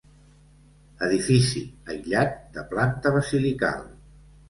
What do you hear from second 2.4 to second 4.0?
de planta basilical.